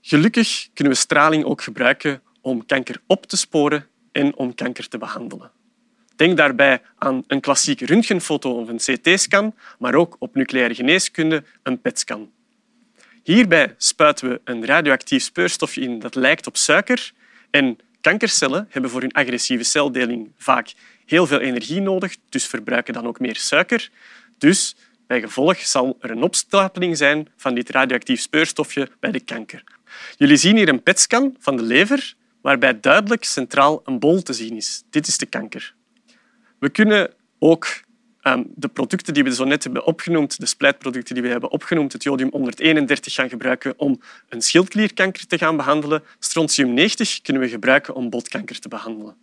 Gelukkig 0.00 0.68
kunnen 0.74 0.92
we 0.92 0.98
straling 0.98 1.44
ook 1.44 1.62
gebruiken 1.62 2.22
om 2.40 2.66
kanker 2.66 3.02
op 3.06 3.26
te 3.26 3.36
sporen 3.36 3.86
en 4.12 4.36
om 4.36 4.54
kanker 4.54 4.88
te 4.88 4.98
behandelen. 4.98 5.60
Denk 6.16 6.36
daarbij 6.36 6.82
aan 6.98 7.24
een 7.26 7.40
klassieke 7.40 7.86
röntgenfoto 7.86 8.60
of 8.60 8.68
een 8.68 8.76
CT-scan, 8.76 9.54
maar 9.78 9.94
ook 9.94 10.16
op 10.18 10.34
nucleaire 10.34 10.74
geneeskunde 10.74 11.44
een 11.62 11.80
PET-scan. 11.80 12.30
Hierbij 13.22 13.74
spuiten 13.76 14.28
we 14.28 14.40
een 14.44 14.66
radioactief 14.66 15.22
speurstofje 15.22 15.80
in 15.80 15.98
dat 15.98 16.14
lijkt 16.14 16.46
op 16.46 16.56
suiker 16.56 17.12
en 17.50 17.78
Kankercellen 18.00 18.66
hebben 18.70 18.90
voor 18.90 19.00
hun 19.00 19.12
agressieve 19.12 19.64
celdeling 19.64 20.32
vaak 20.36 20.72
heel 21.06 21.26
veel 21.26 21.40
energie 21.40 21.80
nodig, 21.80 22.16
dus 22.28 22.46
verbruiken 22.46 22.94
dan 22.94 23.06
ook 23.06 23.20
meer 23.20 23.36
suiker. 23.36 23.90
Dus 24.38 24.76
bij 25.06 25.20
gevolg 25.20 25.58
zal 25.58 25.96
er 26.00 26.10
een 26.10 26.22
opstapeling 26.22 26.96
zijn 26.96 27.28
van 27.36 27.54
dit 27.54 27.70
radioactief 27.70 28.20
speurstofje 28.20 28.88
bij 29.00 29.10
de 29.10 29.20
kanker. 29.20 29.64
Jullie 30.16 30.36
zien 30.36 30.56
hier 30.56 30.68
een 30.68 30.82
PET-scan 30.82 31.36
van 31.38 31.56
de 31.56 31.62
lever, 31.62 32.14
waarbij 32.40 32.80
duidelijk 32.80 33.24
centraal 33.24 33.80
een 33.84 33.98
bol 33.98 34.22
te 34.22 34.32
zien 34.32 34.56
is. 34.56 34.82
Dit 34.90 35.06
is 35.06 35.18
de 35.18 35.26
kanker. 35.26 35.74
We 36.62 36.68
kunnen 36.68 37.14
ook 37.38 37.82
de 38.54 38.68
producten 38.72 39.14
die 39.14 39.24
we 39.24 39.34
zo 39.34 39.44
net 39.44 39.64
hebben 39.64 39.86
opgenoemd, 39.86 40.40
de 40.40 40.46
splijtproducten 40.46 41.14
die 41.14 41.22
we 41.22 41.28
hebben 41.28 41.50
opgenoemd, 41.50 41.92
het 41.92 42.02
jodium-131 42.02 42.94
gaan 43.00 43.28
gebruiken 43.28 43.78
om 43.78 44.00
een 44.28 44.42
schildklierkanker 44.42 45.26
te 45.26 45.38
gaan 45.38 45.56
behandelen. 45.56 46.02
Strontium-90 46.18 47.22
kunnen 47.22 47.42
we 47.42 47.48
gebruiken 47.48 47.94
om 47.94 48.10
botkanker 48.10 48.58
te 48.58 48.68
behandelen. 48.68 49.16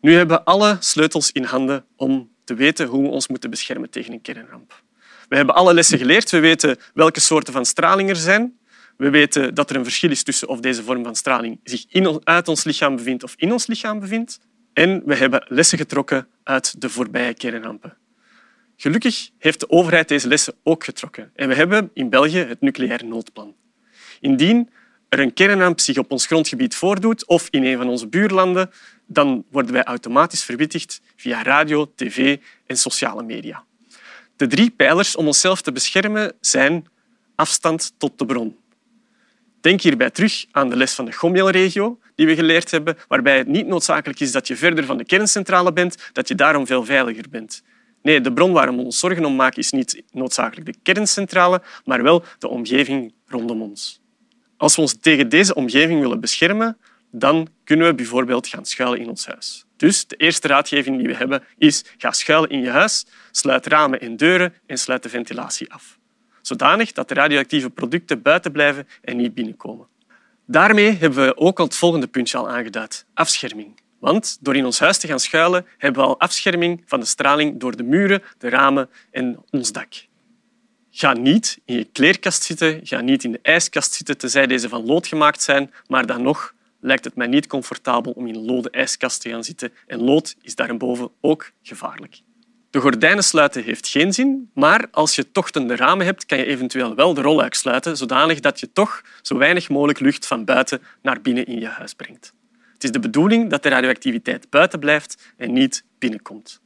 Nu 0.00 0.14
hebben 0.14 0.36
we 0.36 0.44
alle 0.44 0.76
sleutels 0.80 1.32
in 1.32 1.44
handen 1.44 1.84
om 1.96 2.30
te 2.44 2.54
weten 2.54 2.86
hoe 2.86 3.02
we 3.02 3.08
ons 3.08 3.28
moeten 3.28 3.50
beschermen 3.50 3.90
tegen 3.90 4.12
een 4.12 4.20
kernramp. 4.20 4.82
We 5.28 5.36
hebben 5.36 5.54
alle 5.54 5.74
lessen 5.74 5.98
geleerd. 5.98 6.30
We 6.30 6.40
weten 6.40 6.76
welke 6.94 7.20
soorten 7.20 7.52
van 7.52 7.64
straling 7.64 8.10
er 8.10 8.16
zijn. 8.16 8.58
We 8.96 9.10
weten 9.10 9.54
dat 9.54 9.70
er 9.70 9.76
een 9.76 9.84
verschil 9.84 10.10
is 10.10 10.22
tussen 10.22 10.48
of 10.48 10.60
deze 10.60 10.82
vorm 10.82 11.04
van 11.04 11.16
straling 11.16 11.60
zich 11.62 11.84
in, 11.88 12.20
uit 12.24 12.48
ons 12.48 12.64
lichaam 12.64 12.96
bevindt 12.96 13.22
of 13.22 13.34
in 13.36 13.52
ons 13.52 13.66
lichaam 13.66 14.00
bevindt. 14.00 14.40
En 14.78 15.02
we 15.04 15.14
hebben 15.14 15.44
lessen 15.48 15.78
getrokken 15.78 16.28
uit 16.42 16.80
de 16.80 16.88
voorbije 16.88 17.34
kernrampen. 17.34 17.96
Gelukkig 18.76 19.30
heeft 19.38 19.60
de 19.60 19.70
overheid 19.70 20.08
deze 20.08 20.28
lessen 20.28 20.54
ook 20.62 20.84
getrokken. 20.84 21.30
En 21.34 21.48
we 21.48 21.54
hebben 21.54 21.90
in 21.94 22.10
België 22.10 22.38
het 22.38 22.60
nucleair 22.60 23.04
noodplan. 23.04 23.54
Indien 24.20 24.70
er 25.08 25.18
een 25.18 25.32
kernramp 25.32 25.80
zich 25.80 25.98
op 25.98 26.12
ons 26.12 26.26
grondgebied 26.26 26.74
voordoet 26.74 27.26
of 27.26 27.48
in 27.50 27.64
een 27.64 27.76
van 27.76 27.88
onze 27.88 28.06
buurlanden, 28.06 28.70
dan 29.06 29.44
worden 29.50 29.72
wij 29.72 29.84
automatisch 29.84 30.44
verwittigd 30.44 31.00
via 31.16 31.42
radio, 31.42 31.92
tv 31.94 32.36
en 32.66 32.76
sociale 32.76 33.22
media. 33.22 33.64
De 34.36 34.46
drie 34.46 34.70
pijlers 34.70 35.16
om 35.16 35.26
onszelf 35.26 35.62
te 35.62 35.72
beschermen 35.72 36.32
zijn 36.40 36.86
afstand 37.34 37.92
tot 37.96 38.18
de 38.18 38.26
bron. 38.26 38.56
Denk 39.60 39.80
hierbij 39.80 40.10
terug 40.10 40.44
aan 40.50 40.68
de 40.68 40.76
les 40.76 40.94
van 40.94 41.04
de 41.04 41.12
Gomiel-regio 41.12 41.98
die 42.14 42.26
we 42.26 42.34
geleerd 42.34 42.70
hebben, 42.70 42.96
waarbij 43.08 43.38
het 43.38 43.46
niet 43.46 43.66
noodzakelijk 43.66 44.20
is 44.20 44.32
dat 44.32 44.48
je 44.48 44.56
verder 44.56 44.84
van 44.84 44.96
de 44.96 45.04
kerncentrale 45.04 45.72
bent, 45.72 46.10
dat 46.12 46.28
je 46.28 46.34
daarom 46.34 46.66
veel 46.66 46.84
veiliger 46.84 47.24
bent. 47.30 47.62
Nee, 48.02 48.20
de 48.20 48.32
bron 48.32 48.52
waar 48.52 48.76
we 48.76 48.82
ons 48.82 48.98
zorgen 48.98 49.24
om 49.24 49.36
maken 49.36 49.58
is 49.58 49.70
niet 49.70 50.02
noodzakelijk 50.12 50.66
de 50.66 50.78
kerncentrale, 50.82 51.62
maar 51.84 52.02
wel 52.02 52.24
de 52.38 52.48
omgeving 52.48 53.12
rondom 53.26 53.62
ons. 53.62 54.00
Als 54.56 54.76
we 54.76 54.80
ons 54.80 54.98
tegen 55.00 55.28
deze 55.28 55.54
omgeving 55.54 56.00
willen 56.00 56.20
beschermen, 56.20 56.76
dan 57.10 57.48
kunnen 57.64 57.86
we 57.86 57.94
bijvoorbeeld 57.94 58.46
gaan 58.46 58.66
schuilen 58.66 59.00
in 59.00 59.08
ons 59.08 59.26
huis. 59.26 59.64
Dus 59.76 60.06
de 60.06 60.16
eerste 60.16 60.48
raadgeving 60.48 60.98
die 60.98 61.06
we 61.06 61.14
hebben 61.14 61.42
is 61.58 61.84
ga 61.98 62.12
schuilen 62.12 62.50
in 62.50 62.60
je 62.60 62.70
huis, 62.70 63.06
sluit 63.30 63.66
ramen 63.66 64.00
en 64.00 64.16
deuren 64.16 64.54
en 64.66 64.78
sluit 64.78 65.02
de 65.02 65.08
ventilatie 65.08 65.72
af. 65.72 65.97
Zodanig 66.48 66.92
dat 66.92 67.08
de 67.08 67.14
radioactieve 67.14 67.70
producten 67.70 68.22
buiten 68.22 68.52
blijven 68.52 68.88
en 69.02 69.16
niet 69.16 69.34
binnenkomen. 69.34 69.86
Daarmee 70.46 70.92
hebben 70.92 71.24
we 71.24 71.36
ook 71.36 71.58
al 71.58 71.64
het 71.64 71.74
volgende 71.76 72.06
puntje 72.06 72.38
al 72.38 72.48
aangeduid, 72.48 73.06
afscherming. 73.14 73.80
Want 73.98 74.38
door 74.40 74.56
in 74.56 74.64
ons 74.64 74.78
huis 74.78 74.98
te 74.98 75.06
gaan 75.06 75.20
schuilen 75.20 75.66
hebben 75.78 76.02
we 76.02 76.08
al 76.08 76.20
afscherming 76.20 76.82
van 76.86 77.00
de 77.00 77.06
straling 77.06 77.60
door 77.60 77.76
de 77.76 77.82
muren, 77.82 78.22
de 78.38 78.48
ramen 78.48 78.90
en 79.10 79.44
ons 79.50 79.72
dak. 79.72 79.92
Ga 80.90 81.12
niet 81.12 81.58
in 81.64 81.76
je 81.76 81.84
kleerkast 81.84 82.42
zitten, 82.42 82.80
ga 82.82 83.00
niet 83.00 83.24
in 83.24 83.32
de 83.32 83.40
ijskast 83.42 83.92
zitten, 83.92 84.18
tenzij 84.18 84.46
deze 84.46 84.68
van 84.68 84.86
lood 84.86 85.06
gemaakt 85.06 85.42
zijn, 85.42 85.72
maar 85.86 86.06
dan 86.06 86.22
nog 86.22 86.54
lijkt 86.80 87.04
het 87.04 87.16
mij 87.16 87.26
niet 87.26 87.46
comfortabel 87.46 88.12
om 88.12 88.26
in 88.26 88.34
een 88.34 88.44
lode 88.44 88.70
ijskast 88.70 89.20
te 89.20 89.30
gaan 89.30 89.44
zitten 89.44 89.72
en 89.86 90.02
lood 90.02 90.36
is 90.42 90.54
daarboven 90.54 91.10
ook 91.20 91.52
gevaarlijk. 91.62 92.20
De 92.70 92.80
gordijnen 92.80 93.24
sluiten 93.24 93.62
heeft 93.62 93.88
geen 93.88 94.12
zin, 94.12 94.50
maar 94.54 94.88
als 94.90 95.14
je 95.14 95.32
tochtende 95.32 95.76
ramen 95.76 96.06
hebt, 96.06 96.26
kan 96.26 96.38
je 96.38 96.44
eventueel 96.44 96.94
wel 96.94 97.14
de 97.14 97.20
rolluik 97.20 97.54
sluiten, 97.54 97.96
zodanig 97.96 98.40
dat 98.40 98.60
je 98.60 98.72
toch 98.72 99.02
zo 99.22 99.36
weinig 99.38 99.68
mogelijk 99.68 100.00
lucht 100.00 100.26
van 100.26 100.44
buiten 100.44 100.82
naar 101.02 101.20
binnen 101.20 101.46
in 101.46 101.60
je 101.60 101.66
huis 101.66 101.94
brengt. 101.94 102.32
Het 102.72 102.84
is 102.84 102.90
de 102.90 102.98
bedoeling 102.98 103.50
dat 103.50 103.62
de 103.62 103.68
radioactiviteit 103.68 104.50
buiten 104.50 104.78
blijft 104.78 105.32
en 105.36 105.52
niet 105.52 105.84
binnenkomt. 105.98 106.60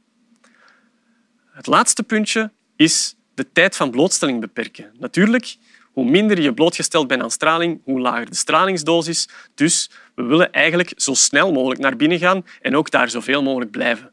Het 1.51 1.67
laatste 1.67 2.03
puntje 2.03 2.51
is 2.75 3.15
de 3.33 3.51
tijd 3.51 3.75
van 3.75 3.91
blootstelling 3.91 4.39
beperken. 4.41 4.91
Natuurlijk, 4.99 5.55
hoe 5.91 6.09
minder 6.09 6.41
je 6.41 6.53
blootgesteld 6.53 7.07
bent 7.07 7.21
aan 7.21 7.31
straling, 7.31 7.81
hoe 7.83 7.99
lager 7.99 8.29
de 8.29 8.35
stralingsdosis. 8.35 9.29
Dus 9.55 9.91
we 10.15 10.23
willen 10.23 10.51
eigenlijk 10.51 10.93
zo 10.95 11.13
snel 11.13 11.51
mogelijk 11.51 11.81
naar 11.81 11.95
binnen 11.95 12.19
gaan 12.19 12.45
en 12.61 12.75
ook 12.75 12.91
daar 12.91 13.09
zoveel 13.09 13.43
mogelijk 13.43 13.71
blijven. 13.71 14.12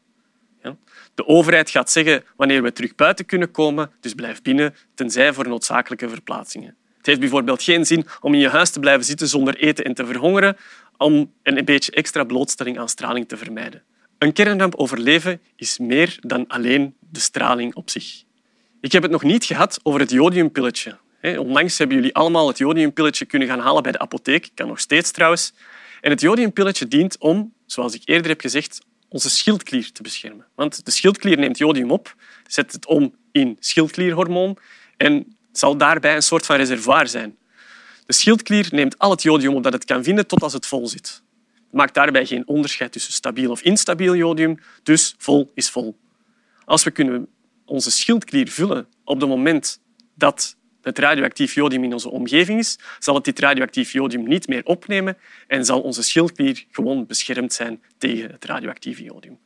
De 1.15 1.27
overheid 1.27 1.69
gaat 1.69 1.91
zeggen 1.91 2.23
wanneer 2.35 2.63
we 2.63 2.73
terug 2.73 2.95
buiten 2.95 3.25
kunnen 3.25 3.51
komen, 3.51 3.91
dus 3.99 4.13
blijf 4.13 4.41
binnen, 4.41 4.75
tenzij 4.95 5.33
voor 5.33 5.47
noodzakelijke 5.47 6.09
verplaatsingen. 6.09 6.75
Het 6.97 7.05
heeft 7.05 7.19
bijvoorbeeld 7.19 7.63
geen 7.63 7.85
zin 7.85 8.05
om 8.19 8.33
in 8.33 8.39
je 8.39 8.49
huis 8.49 8.69
te 8.69 8.79
blijven 8.79 9.05
zitten 9.05 9.27
zonder 9.27 9.57
eten 9.57 9.85
en 9.85 9.93
te 9.93 10.05
verhongeren, 10.05 10.57
om 10.97 11.33
een 11.43 11.65
beetje 11.65 11.91
extra 11.91 12.23
blootstelling 12.23 12.79
aan 12.79 12.89
straling 12.89 13.27
te 13.27 13.37
vermijden. 13.37 13.83
Een 14.17 14.33
kernramp 14.33 14.75
overleven 14.75 15.41
is 15.55 15.77
meer 15.77 16.17
dan 16.19 16.47
alleen 16.47 16.95
de 16.99 17.19
straling 17.19 17.75
op 17.75 17.89
zich. 17.89 18.23
Ik 18.81 18.91
heb 18.91 19.01
het 19.01 19.11
nog 19.11 19.23
niet 19.23 19.45
gehad 19.45 19.79
over 19.83 19.99
het 19.99 20.11
jodiumpilletje. 20.11 20.97
Onlangs 21.21 21.77
hebben 21.77 21.97
jullie 21.97 22.15
allemaal 22.15 22.47
het 22.47 22.57
jodiumpilletje 22.57 23.25
kunnen 23.25 23.47
gaan 23.47 23.59
halen 23.59 23.83
bij 23.83 23.91
de 23.91 23.99
apotheek. 23.99 24.49
Kan 24.53 24.67
nog 24.67 24.79
steeds 24.79 25.11
trouwens. 25.11 25.53
En 26.01 26.09
het 26.09 26.21
jodiumpilletje 26.21 26.87
dient 26.87 27.17
om, 27.17 27.53
zoals 27.65 27.93
ik 27.93 28.01
eerder 28.05 28.31
heb 28.31 28.41
gezegd, 28.41 28.81
onze 29.11 29.29
schildklier 29.29 29.91
te 29.91 30.01
beschermen. 30.01 30.45
Want 30.55 30.85
de 30.85 30.91
schildklier 30.91 31.37
neemt 31.37 31.57
jodium 31.57 31.91
op, 31.91 32.15
zet 32.47 32.71
het 32.71 32.85
om 32.85 33.15
in 33.31 33.57
schildklierhormoon 33.59 34.57
en 34.97 35.37
zal 35.51 35.77
daarbij 35.77 36.15
een 36.15 36.23
soort 36.23 36.45
van 36.45 36.55
reservoir 36.55 37.07
zijn. 37.07 37.37
De 38.05 38.13
schildklier 38.13 38.67
neemt 38.71 38.97
al 38.97 39.11
het 39.11 39.21
jodium 39.21 39.55
op 39.55 39.63
dat 39.63 39.73
het 39.73 39.85
kan 39.85 40.03
vinden 40.03 40.27
tot 40.27 40.43
als 40.43 40.53
het 40.53 40.65
vol 40.65 40.87
zit. 40.87 41.23
Het 41.55 41.73
maakt 41.73 41.93
daarbij 41.93 42.25
geen 42.25 42.47
onderscheid 42.47 42.91
tussen 42.91 43.13
stabiel 43.13 43.51
of 43.51 43.61
instabiel 43.61 44.15
jodium, 44.15 44.59
dus 44.83 45.15
vol 45.17 45.51
is 45.53 45.69
vol. 45.69 45.97
Als 46.65 46.83
we 46.83 46.91
kunnen 46.91 47.27
onze 47.65 47.91
schildklier 47.91 48.47
vullen 48.47 48.87
op 49.03 49.19
het 49.19 49.29
moment 49.29 49.79
dat 50.15 50.55
het 50.81 50.99
radioactief 50.99 51.53
jodium 51.53 51.83
in 51.83 51.93
onze 51.93 52.09
omgeving 52.09 52.59
is, 52.59 52.79
zal 52.99 53.15
het 53.15 53.23
dit 53.23 53.39
radioactief 53.39 53.91
jodium 53.91 54.27
niet 54.27 54.47
meer 54.47 54.65
opnemen 54.65 55.17
en 55.47 55.65
zal 55.65 55.81
onze 55.81 56.03
schildklier 56.03 56.65
gewoon 56.71 57.05
beschermd 57.05 57.53
zijn 57.53 57.81
tegen 57.97 58.31
het 58.31 58.45
radioactieve 58.45 59.03
jodium. 59.03 59.39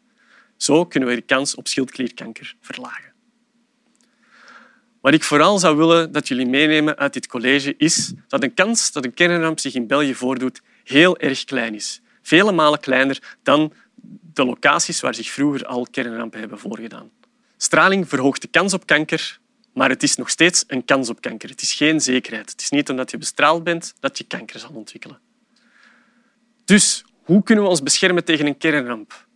Zo 0.57 0.85
kunnen 0.85 1.09
we 1.09 1.15
de 1.15 1.21
kans 1.21 1.55
op 1.55 1.67
schildklierkanker 1.67 2.55
verlagen. 2.61 3.13
Wat 5.01 5.13
ik 5.13 5.23
vooral 5.23 5.59
zou 5.59 5.77
willen 5.77 6.11
dat 6.11 6.27
jullie 6.27 6.45
meenemen 6.45 6.97
uit 6.97 7.13
dit 7.13 7.27
college 7.27 7.73
is 7.77 8.13
dat 8.27 8.41
de 8.41 8.49
kans 8.49 8.91
dat 8.91 9.05
een 9.05 9.13
kernramp 9.13 9.59
zich 9.59 9.73
in 9.73 9.87
België 9.87 10.15
voordoet 10.15 10.61
heel 10.83 11.17
erg 11.17 11.43
klein 11.43 11.75
is. 11.75 12.01
Vele 12.21 12.51
malen 12.51 12.79
kleiner 12.79 13.37
dan 13.43 13.73
de 14.33 14.45
locaties 14.45 15.01
waar 15.01 15.15
zich 15.15 15.29
vroeger 15.29 15.65
al 15.65 15.87
kernrampen 15.91 16.39
hebben 16.39 16.59
voorgedaan. 16.59 17.11
Straling 17.57 18.09
verhoogt 18.09 18.41
de 18.41 18.47
kans 18.47 18.73
op 18.73 18.85
kanker, 18.85 19.39
maar 19.75 19.89
het 19.89 20.03
is 20.03 20.15
nog 20.15 20.29
steeds 20.29 20.63
een 20.67 20.85
kans 20.85 21.09
op 21.09 21.21
kanker. 21.21 21.49
Het 21.49 21.61
is 21.61 21.73
geen 21.73 22.01
zekerheid. 22.01 22.51
Het 22.51 22.61
is 22.61 22.69
niet 22.69 22.89
omdat 22.89 23.11
je 23.11 23.17
bestraald 23.17 23.63
bent 23.63 23.93
dat 23.99 24.17
je 24.17 24.23
kanker 24.23 24.59
zal 24.59 24.71
ontwikkelen. 24.73 25.19
Dus 26.65 27.05
hoe 27.23 27.43
kunnen 27.43 27.63
we 27.63 27.69
ons 27.69 27.83
beschermen 27.83 28.23
tegen 28.23 28.45
een 28.45 28.57
kernramp? 28.57 29.27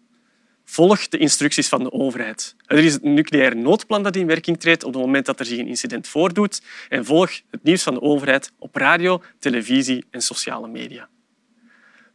Volg 0.64 1.08
de 1.08 1.18
instructies 1.18 1.68
van 1.68 1.84
de 1.84 1.92
overheid. 1.92 2.56
Er 2.66 2.78
is 2.78 2.94
het 2.94 3.04
nucleair 3.04 3.56
noodplan 3.56 4.04
dat 4.04 4.16
in 4.16 4.28
werking 4.28 4.60
treedt 4.60 4.84
op 4.84 4.94
het 4.94 5.02
moment 5.02 5.26
dat 5.26 5.40
er 5.40 5.46
zich 5.46 5.60
een 5.60 5.68
incident 5.68 6.08
voordoet. 6.08 6.62
En 6.90 7.06
volg 7.06 7.32
het 7.50 7.64
nieuws 7.64 7.84
van 7.84 7.94
de 7.94 8.02
overheid 8.02 8.52
op 8.60 8.76
radio, 8.76 9.24
televisie 9.40 10.06
en 10.10 10.22
sociale 10.22 10.68
media. 10.68 11.10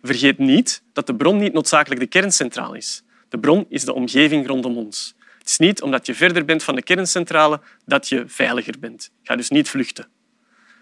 Vergeet 0.03 0.39
niet 0.39 0.83
dat 0.93 1.07
de 1.07 1.17
bron 1.17 1.37
niet 1.37 1.53
noodzakelijk 1.53 2.01
de 2.01 2.07
kerncentrale 2.07 2.77
is. 2.77 3.03
De 3.29 3.39
bron 3.39 3.67
is 3.69 3.85
de 3.85 3.95
omgeving 3.95 4.47
rondom 4.47 4.77
ons. 4.77 5.15
Het 5.45 5.53
is 5.53 5.59
niet 5.59 5.83
omdat 5.83 6.07
je 6.07 6.15
verder 6.15 6.45
bent 6.45 6.63
van 6.63 6.75
de 6.75 6.83
kerncentrale 6.83 7.61
dat 7.85 8.09
je 8.09 8.25
veiliger 8.27 8.79
bent. 8.81 9.11
Ga 9.23 9.37
dus 9.37 9.51
niet 9.51 9.69
vluchten. 9.69 10.09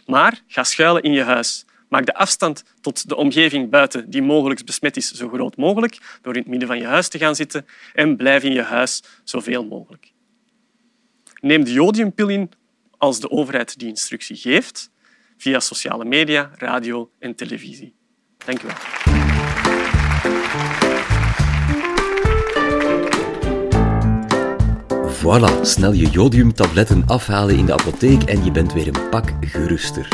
Maar 0.07 0.41
ga 0.47 0.65
schuilen 0.65 1.03
in 1.03 1.13
je 1.13 1.23
huis. 1.23 1.65
Maak 1.89 2.07
de 2.07 2.15
afstand 2.15 2.65
tot 2.81 3.09
de 3.09 3.17
omgeving 3.17 3.71
buiten 3.71 4.11
die 4.11 4.23
mogelijk 4.23 4.65
besmet 4.65 4.97
is 4.97 5.11
zo 5.11 5.29
groot 5.29 5.57
mogelijk 5.57 6.19
door 6.21 6.35
in 6.35 6.41
het 6.41 6.49
midden 6.49 6.69
van 6.69 6.79
je 6.79 6.87
huis 6.87 7.09
te 7.09 7.19
gaan 7.19 7.35
zitten 7.35 7.67
en 7.93 8.17
blijf 8.17 8.43
in 8.43 8.53
je 8.53 8.63
huis 8.63 9.03
zoveel 9.25 9.65
mogelijk. 9.65 10.13
Neem 11.41 11.65
de 11.65 11.73
jodiumpil 11.73 12.29
in 12.29 12.51
als 12.99 13.21
de 13.21 13.31
overheid 13.31 13.79
die 13.79 13.89
instructie 13.89 14.37
geeft 14.37 14.91
via 15.37 15.61
sociale 15.61 16.05
media, 16.05 16.51
radio 16.55 17.11
en 17.19 17.35
televisie. 17.35 17.95
Dank 18.45 18.63
u 18.63 18.67
wel. 18.67 18.77
Voilà, 25.23 25.65
snel 25.65 25.93
je 25.93 26.11
jodiumtabletten 26.11 27.03
afhalen 27.07 27.57
in 27.57 27.67
de 27.67 27.73
apotheek 27.73 28.23
en 28.23 28.45
je 28.45 28.51
bent 28.51 28.73
weer 28.73 28.87
een 28.87 29.09
pak 29.11 29.33
geruster. 29.41 30.09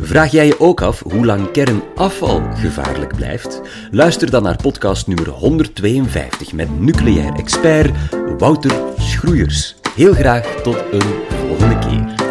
Vraag 0.00 0.30
jij 0.30 0.46
je 0.46 0.60
ook 0.60 0.80
af 0.80 1.02
hoe 1.02 1.26
lang 1.26 1.50
kernafval 1.50 2.42
gevaarlijk 2.54 3.16
blijft? 3.16 3.60
Luister 3.90 4.30
dan 4.30 4.42
naar 4.42 4.56
podcast 4.56 5.06
nummer 5.06 5.28
152 5.28 6.52
met 6.52 6.80
nucleair 6.80 7.34
expert 7.34 7.94
Wouter 8.38 8.72
Schroeiers. 8.98 9.74
Heel 9.94 10.14
graag 10.14 10.46
tot 10.62 10.76
een 10.90 11.14
volgende 11.28 11.78
keer. 11.78 12.25